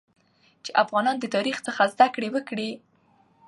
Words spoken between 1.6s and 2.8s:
څخه زده کړه وکړي